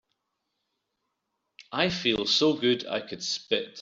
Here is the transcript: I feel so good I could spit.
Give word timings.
I 1.71 1.89
feel 1.91 2.25
so 2.25 2.53
good 2.55 2.87
I 2.87 3.01
could 3.01 3.21
spit. 3.21 3.69